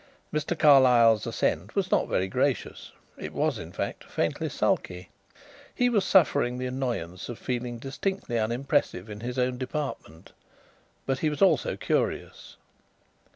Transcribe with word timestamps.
Mr. 0.33 0.57
Carlyle's 0.57 1.27
assent 1.27 1.75
was 1.75 1.91
not 1.91 2.07
very 2.07 2.27
gracious; 2.27 2.91
it 3.19 3.31
was, 3.33 3.59
in 3.59 3.71
fact, 3.71 4.03
faintly 4.05 4.49
sulky. 4.49 5.09
He 5.75 5.89
was 5.89 6.03
suffering 6.03 6.57
the 6.57 6.65
annoyance 6.65 7.29
of 7.29 7.37
feeling 7.37 7.77
distinctly 7.77 8.39
unimpressive 8.39 9.11
in 9.11 9.19
his 9.19 9.37
own 9.37 9.59
department; 9.59 10.31
but 11.05 11.19
he 11.19 11.29
was 11.29 11.43
also 11.43 11.77
curious. 11.77 12.57